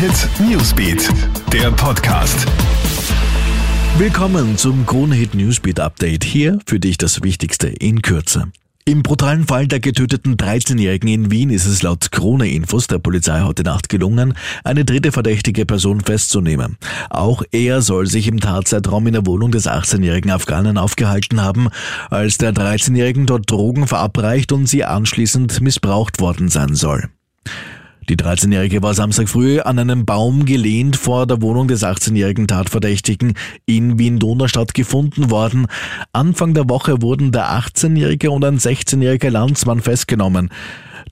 [0.00, 1.10] Hit Newsbeat,
[1.52, 2.46] der Podcast.
[3.98, 6.24] Willkommen zum Krone Hit Newsbeat Update.
[6.24, 8.50] Hier für dich das Wichtigste in Kürze.
[8.86, 13.62] Im brutalen Fall der getöteten 13-Jährigen in Wien ist es laut Krone-Infos der Polizei heute
[13.62, 14.32] Nacht gelungen,
[14.64, 16.78] eine dritte verdächtige Person festzunehmen.
[17.10, 21.68] Auch er soll sich im Tatzeitraum in der Wohnung des 18-jährigen Afghanen aufgehalten haben,
[22.08, 27.10] als der 13-jährigen dort Drogen verabreicht und sie anschließend missbraucht worden sein soll.
[28.10, 33.34] Die 13-Jährige war Samstag früh an einem Baum gelehnt vor der Wohnung des 18-jährigen Tatverdächtigen
[33.66, 35.68] in Wien-Donaustadt gefunden worden.
[36.12, 40.50] Anfang der Woche wurden der 18-Jährige und ein 16-jähriger Landsmann festgenommen.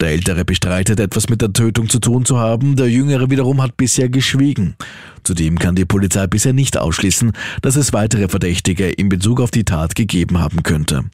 [0.00, 3.76] Der Ältere bestreitet, etwas mit der Tötung zu tun zu haben, der Jüngere wiederum hat
[3.76, 4.74] bisher geschwiegen.
[5.22, 7.30] Zudem kann die Polizei bisher nicht ausschließen,
[7.62, 11.04] dass es weitere Verdächtige in Bezug auf die Tat gegeben haben könnte.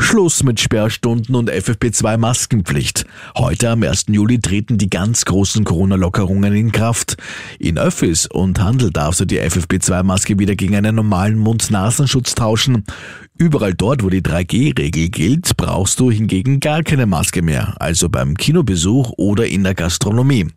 [0.00, 3.04] Schluss mit Sperrstunden und FFP2-Maskenpflicht.
[3.36, 4.06] Heute am 1.
[4.08, 7.16] Juli treten die ganz großen Corona-Lockerungen in Kraft.
[7.58, 12.84] In Öffis und Handel darfst du die FFP2-Maske wieder gegen einen normalen Mund-Nasenschutz tauschen.
[13.36, 18.36] Überall dort, wo die 3G-Regel gilt, brauchst du hingegen gar keine Maske mehr, also beim
[18.36, 20.48] Kinobesuch oder in der Gastronomie.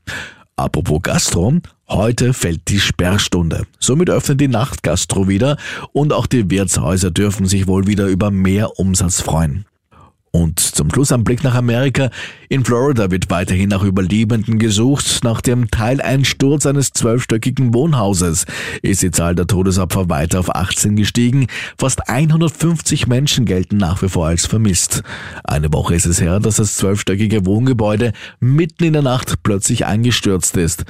[0.63, 1.55] Apropos Gastro,
[1.89, 3.67] heute fällt die Sperrstunde.
[3.79, 5.57] Somit öffnet die Nachtgastro wieder
[5.91, 9.65] und auch die Wirtshäuser dürfen sich wohl wieder über mehr Umsatz freuen.
[10.35, 12.09] Und zum Schluss ein Blick nach Amerika.
[12.49, 15.19] In Florida wird weiterhin nach Überlebenden gesucht.
[15.23, 18.47] Nach dem Teileinsturz eines zwölfstöckigen Wohnhauses
[18.81, 21.45] ist die Zahl der Todesopfer weiter auf 18 gestiegen.
[21.77, 25.03] Fast 150 Menschen gelten nach wie vor als vermisst.
[25.43, 30.57] Eine Woche ist es her, dass das zwölfstöckige Wohngebäude mitten in der Nacht plötzlich eingestürzt
[30.57, 30.83] ist.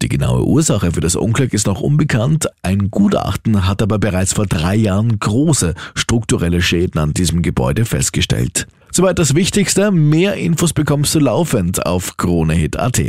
[0.00, 2.48] Die genaue Ursache für das Unglück ist noch unbekannt.
[2.62, 8.66] Ein Gutachten hat aber bereits vor drei Jahren große strukturelle Schäden an diesem Gebäude festgestellt.
[8.96, 9.90] Soweit das Wichtigste.
[9.90, 13.02] Mehr Infos bekommst du laufend auf KroneHit.at.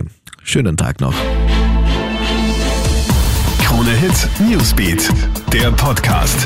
[0.43, 1.13] Schönen Tag noch.
[3.63, 5.09] Krone Hit Newsbeat,
[5.53, 6.45] der Podcast.